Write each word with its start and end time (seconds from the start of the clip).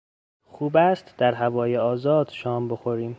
خوب 0.43 0.77
است 0.77 1.15
در 1.17 1.33
هوای 1.33 1.77
آزاد 1.77 2.29
شام 2.29 2.67
بخوریم. 2.67 3.09